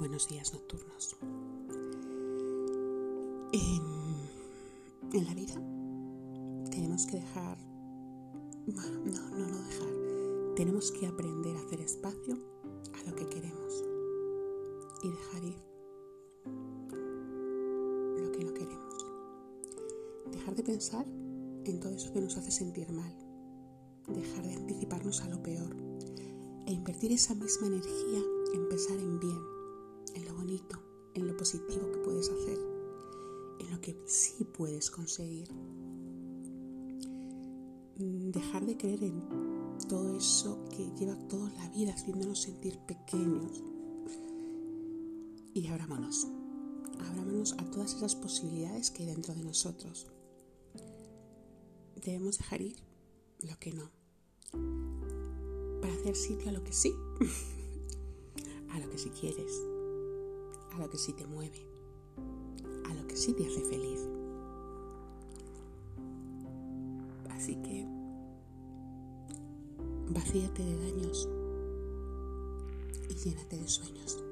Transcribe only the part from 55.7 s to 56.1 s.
para